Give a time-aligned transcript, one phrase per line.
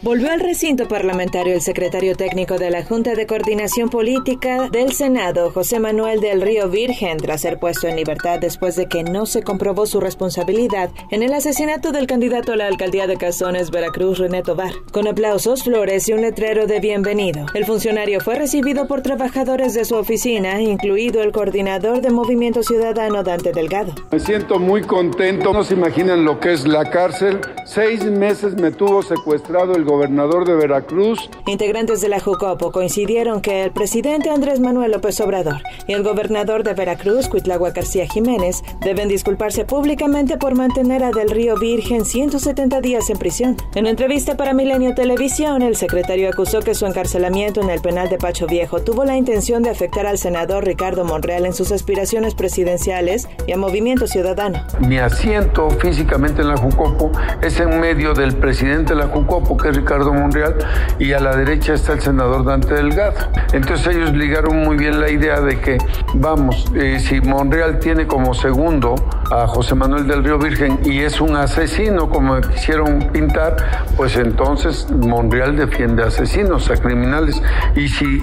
[0.00, 5.50] Volvió al recinto parlamentario el secretario técnico de la Junta de Coordinación Política del Senado,
[5.50, 9.42] José Manuel del Río Virgen, tras ser puesto en libertad después de que no se
[9.42, 14.42] comprobó su responsabilidad en el asesinato del candidato a la alcaldía de Cazones, Veracruz, René
[14.42, 14.70] Tobar.
[14.92, 19.84] Con aplausos, flores y un letrero de bienvenido, el funcionario fue recibido por trabajadores de
[19.84, 23.94] su oficina, incluido el coordinador de Movimiento Ciudadano, Dante Delgado.
[24.12, 25.52] Me siento muy contento.
[25.52, 27.40] No se imaginan lo que es la cárcel.
[27.70, 31.28] Seis meses me tuvo secuestrado el gobernador de Veracruz.
[31.46, 36.64] Integrantes de la Jucopo coincidieron que el presidente Andrés Manuel López Obrador y el gobernador
[36.64, 42.80] de Veracruz, Cuitlagua García Jiménez, deben disculparse públicamente por mantener a Del Río Virgen 170
[42.80, 43.56] días en prisión.
[43.74, 48.16] En entrevista para Milenio Televisión, el secretario acusó que su encarcelamiento en el penal de
[48.16, 53.28] Pacho Viejo tuvo la intención de afectar al senador Ricardo Monreal en sus aspiraciones presidenciales
[53.46, 54.64] y a Movimiento Ciudadano.
[54.80, 59.68] Mi asiento físicamente en la Jucopo es en medio del presidente de la Jucopo, que
[59.68, 60.56] es Ricardo Monreal,
[60.98, 63.16] y a la derecha está el senador Dante Delgado.
[63.52, 65.78] Entonces ellos ligaron muy bien la idea de que,
[66.14, 68.94] vamos, eh, si Monreal tiene como segundo
[69.30, 73.56] a José Manuel del Río Virgen y es un asesino, como quisieron pintar,
[73.96, 77.42] pues entonces Monreal defiende asesinos, a criminales.
[77.76, 78.22] Y si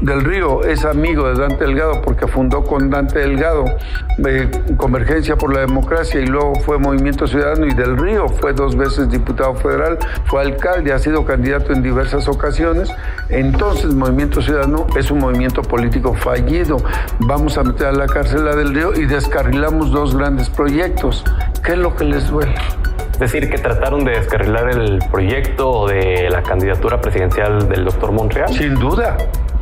[0.00, 3.64] del Río es amigo de Dante Delgado, porque fundó con Dante Delgado
[4.26, 8.76] eh, Convergencia por la Democracia y luego fue Movimiento Ciudadano y del Río fue dos
[8.76, 12.90] veces diputado federal, fue alcalde, ha sido candidato en diversas ocasiones,
[13.28, 16.76] entonces Movimiento Ciudadano es un movimiento político fallido.
[17.20, 21.24] Vamos a meter a la cárcel a del Río y descarrilamos dos grandes proyectos.
[21.64, 22.54] ¿Qué es lo que les duele?
[23.12, 28.52] Es decir, que trataron de descarrilar el proyecto de la candidatura presidencial del doctor Monreal.
[28.52, 29.16] Sin duda.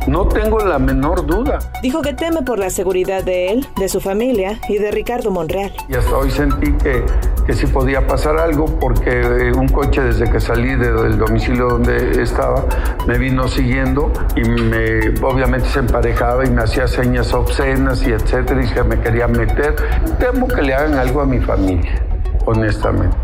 [0.07, 1.59] No tengo la menor duda.
[1.81, 5.71] Dijo que teme por la seguridad de él, de su familia y de Ricardo Monreal.
[5.87, 7.03] Y hasta hoy sentí que,
[7.45, 11.67] que sí podía pasar algo porque eh, un coche desde que salí de- del domicilio
[11.69, 12.63] donde estaba
[13.07, 18.63] me vino siguiendo y me obviamente se emparejaba y me hacía señas obscenas y etcétera
[18.63, 19.75] y que me quería meter.
[20.19, 22.01] Temo que le hagan algo a mi familia,
[22.45, 23.15] honestamente.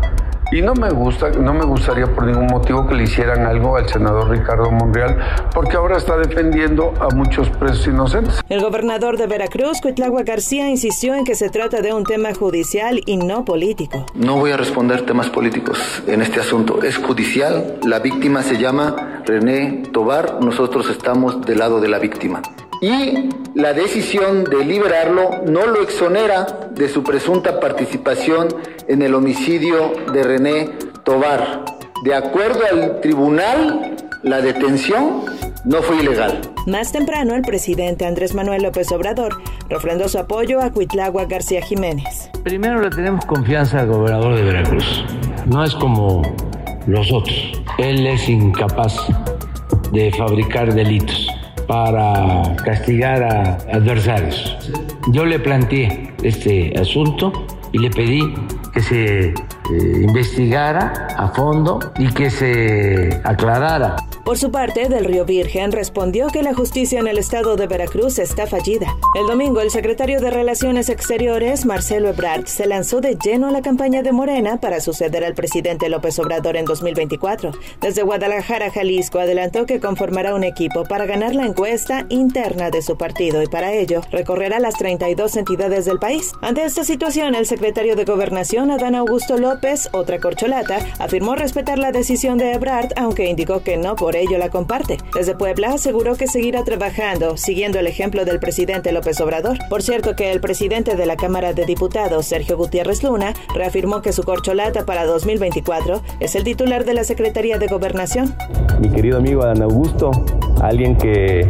[0.50, 3.86] Y no me gusta, no me gustaría por ningún motivo que le hicieran algo al
[3.86, 5.18] senador Ricardo Monreal,
[5.52, 8.40] porque ahora está defendiendo a muchos presos inocentes.
[8.48, 13.02] El gobernador de Veracruz, Cuitlagua García, insistió en que se trata de un tema judicial
[13.04, 14.06] y no político.
[14.14, 16.82] No voy a responder temas políticos en este asunto.
[16.82, 17.78] Es judicial.
[17.84, 20.38] La víctima se llama René Tobar.
[20.40, 22.40] Nosotros estamos del lado de la víctima.
[22.80, 28.48] Y la decisión de liberarlo no lo exonera de su presunta participación
[28.86, 30.70] en el homicidio de René
[31.04, 31.64] Tobar.
[32.04, 35.24] De acuerdo al tribunal, la detención
[35.64, 36.40] no fue ilegal.
[36.66, 42.30] Más temprano, el presidente Andrés Manuel López Obrador refrendó su apoyo a Cuitlagua García Jiménez.
[42.44, 45.04] Primero le tenemos confianza al gobernador de Veracruz.
[45.46, 46.22] No es como
[46.86, 47.52] los otros.
[47.78, 48.96] Él es incapaz
[49.92, 51.28] de fabricar delitos
[51.68, 54.56] para castigar a adversarios.
[55.12, 58.34] Yo le planteé este asunto y le pedí
[58.72, 59.34] que se eh,
[60.02, 63.96] investigara a fondo y que se aclarara
[64.28, 68.18] Por su parte, Del Río Virgen respondió que la justicia en el estado de Veracruz
[68.18, 68.94] está fallida.
[69.14, 73.62] El domingo, el secretario de Relaciones Exteriores, Marcelo Ebrard, se lanzó de lleno a la
[73.62, 77.52] campaña de Morena para suceder al presidente López Obrador en 2024.
[77.80, 82.98] Desde Guadalajara, Jalisco, adelantó que conformará un equipo para ganar la encuesta interna de su
[82.98, 86.32] partido y para ello recorrerá las 32 entidades del país.
[86.42, 91.92] Ante esta situación, el secretario de Gobernación, Adán Augusto López, otra corcholata, afirmó respetar la
[91.92, 94.98] decisión de Ebrard, aunque indicó que no por ello la comparte.
[95.14, 99.58] Desde Puebla aseguró que seguirá trabajando, siguiendo el ejemplo del presidente López Obrador.
[99.68, 104.12] Por cierto que el presidente de la Cámara de Diputados, Sergio Gutiérrez Luna, reafirmó que
[104.12, 108.34] su corcholata para 2024 es el titular de la Secretaría de Gobernación.
[108.80, 110.10] mi querido amigo Adán Augusto,
[110.60, 111.46] alguien que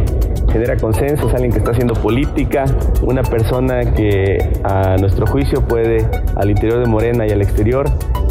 [0.52, 2.64] genera consensos, alguien que está haciendo política,
[3.02, 7.86] una persona que a nuestro juicio puede al interior de Morena y al exterior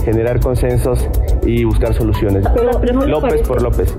[0.07, 1.05] generar consensos
[1.45, 2.45] y buscar soluciones.
[3.07, 3.93] López por López.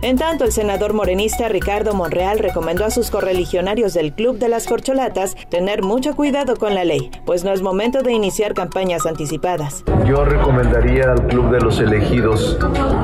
[0.00, 4.68] En tanto, el senador morenista Ricardo Monreal recomendó a sus correligionarios del Club de las
[4.68, 9.82] Corcholatas tener mucho cuidado con la ley, pues no es momento de iniciar campañas anticipadas.
[10.06, 12.56] Yo recomendaría al Club de los Elegidos,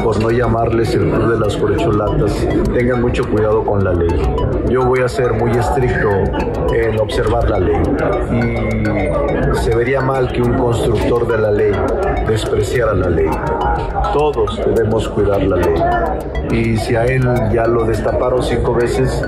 [0.04, 4.20] por no llamarles el Club de las Corcholatas, tengan mucho cuidado con la ley.
[4.70, 6.10] Yo voy a ser muy estricto
[6.72, 7.82] en observar la ley.
[9.52, 11.72] Y se vería mal que un constructor de la ley
[12.36, 13.30] despreciara la ley.
[14.12, 15.74] Todos debemos cuidar la ley.
[16.50, 19.22] Y si a él ya lo destaparon cinco veces,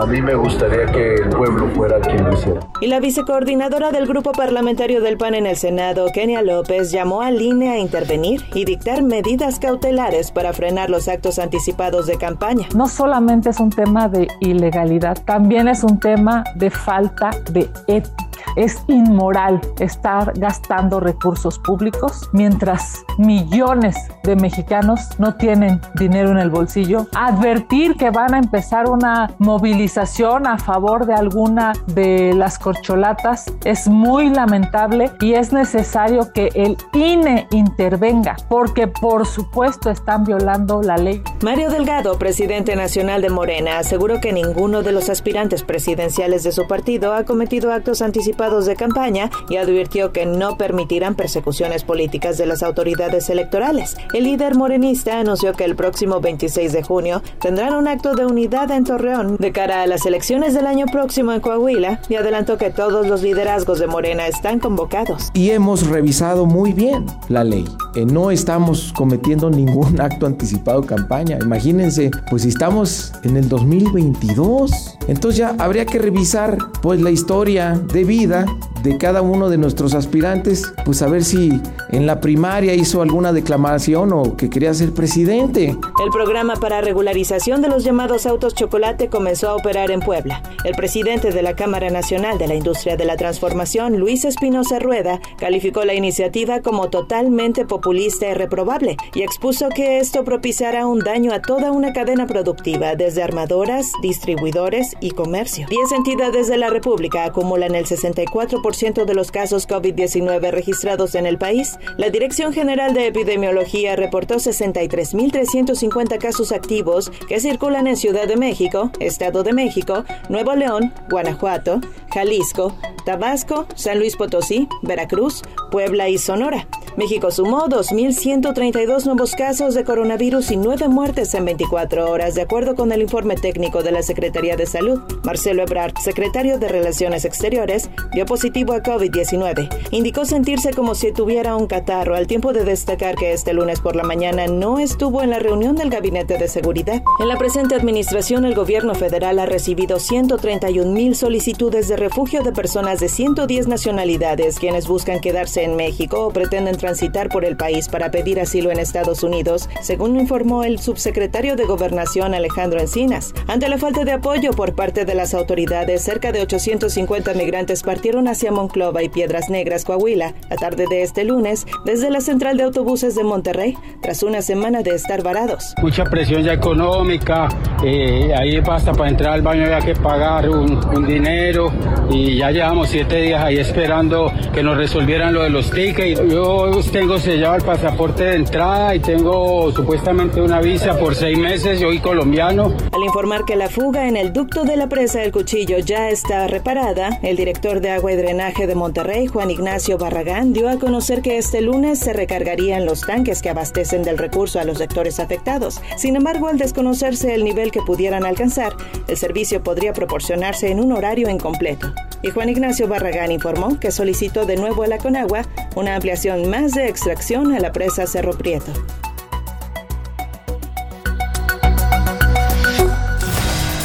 [0.00, 2.60] a mí me gustaría que el pueblo fuera quien lo hiciera.
[2.80, 7.40] Y la vicecoordinadora del grupo parlamentario del PAN en el Senado, Kenia López, llamó al
[7.42, 12.66] INE a intervenir y dictar medidas cautelares para frenar los actos anticipados de campaña.
[12.74, 18.23] No solamente es un tema de ilegalidad, también es un tema de falta de ética.
[18.56, 26.50] Es inmoral estar gastando recursos públicos mientras millones de mexicanos no tienen dinero en el
[26.50, 27.06] bolsillo.
[27.14, 33.88] Advertir que van a empezar una movilización a favor de alguna de las corcholatas es
[33.88, 40.96] muy lamentable y es necesario que el INE intervenga porque por supuesto están violando la
[40.96, 41.22] ley.
[41.42, 46.66] Mario Delgado, presidente nacional de Morena, aseguró que ninguno de los aspirantes presidenciales de su
[46.66, 52.46] partido ha cometido actos anticipados de campaña y advirtió que no permitirán persecuciones políticas de
[52.46, 53.96] las autoridades electorales.
[54.14, 58.70] El líder morenista anunció que el próximo 26 de junio tendrán un acto de unidad
[58.70, 62.70] en Torreón de cara a las elecciones del año próximo en Coahuila y adelantó que
[62.70, 65.30] todos los liderazgos de Morena están convocados.
[65.34, 67.66] Y hemos revisado muy bien la ley.
[67.94, 71.38] Eh, no estamos cometiendo ningún acto anticipado de campaña.
[71.42, 77.72] Imagínense, pues si estamos en el 2022, entonces ya habría que revisar pues la historia
[77.92, 78.46] de vida
[78.84, 83.32] de cada uno de nuestros aspirantes, pues a ver si en la primaria hizo alguna
[83.32, 85.76] declamación o que quería ser presidente.
[86.04, 90.42] El programa para regularización de los llamados autos chocolate comenzó a operar en Puebla.
[90.64, 95.20] El presidente de la Cámara Nacional de la Industria de la Transformación, Luis Espinosa Rueda,
[95.38, 101.32] calificó la iniciativa como totalmente populista y reprobable y expuso que esto propiciará un daño
[101.32, 105.66] a toda una cadena productiva, desde armadoras, distribuidores y comercio.
[105.68, 111.26] Diez entidades de la República acumulan el 60 4% de los casos COVID-19 registrados en
[111.26, 118.26] el país, la Dirección General de Epidemiología reportó 63.350 casos activos que circulan en Ciudad
[118.26, 121.80] de México, Estado de México, Nuevo León, Guanajuato,
[122.12, 126.66] Jalisco, Tabasco, San Luis Potosí, Veracruz, Puebla y Sonora.
[126.96, 132.76] México sumó 2.132 nuevos casos de coronavirus y nueve muertes en 24 horas, de acuerdo
[132.76, 135.00] con el informe técnico de la Secretaría de Salud.
[135.24, 139.68] Marcelo Ebrard, secretario de Relaciones Exteriores, dio positivo a COVID-19.
[139.90, 143.96] Indicó sentirse como si tuviera un catarro, al tiempo de destacar que este lunes por
[143.96, 147.02] la mañana no estuvo en la reunión del Gabinete de Seguridad.
[147.18, 152.52] En la presente administración, el gobierno federal ha recibido 131 mil solicitudes de refugio de
[152.52, 157.88] personas de 110 nacionalidades quienes buscan quedarse en México o pretenden transitar por el país
[157.88, 163.32] para pedir asilo en Estados Unidos, según informó el subsecretario de Gobernación Alejandro Encinas.
[163.46, 168.28] Ante la falta de apoyo por parte de las autoridades, cerca de 850 migrantes partieron
[168.28, 172.64] hacia Monclova y Piedras Negras, Coahuila, la tarde de este lunes, desde la central de
[172.64, 175.74] autobuses de Monterrey, tras una semana de estar varados.
[175.80, 177.48] Mucha presión ya económica,
[177.82, 181.72] eh, ahí basta para entrar al baño había que pagar un, un dinero
[182.10, 186.20] y ya llevamos siete días ahí esperando que nos resolvieran lo de los tickets.
[186.28, 191.78] Yo tengo sellado el pasaporte de entrada y tengo supuestamente una visa por seis meses,
[191.78, 192.74] yo soy colombiano.
[192.90, 196.48] Al informar que la fuga en el ducto de la presa del cuchillo ya está
[196.48, 201.22] reparada, el director de agua y drenaje de Monterrey, Juan Ignacio Barragán, dio a conocer
[201.22, 205.80] que este lunes se recargarían los tanques que abastecen del recurso a los sectores afectados.
[205.96, 208.72] Sin embargo, al desconocerse el nivel que pudieran alcanzar,
[209.06, 211.92] el servicio podría proporcionarse en un horario incompleto.
[212.22, 215.42] Y Juan Ignacio Barragán informó que solicitó de nuevo a la Conagua
[215.76, 218.72] una ampliación más de extracción a la presa Cerro Prieto.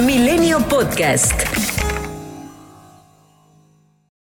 [0.05, 1.48] Milenio Podcast.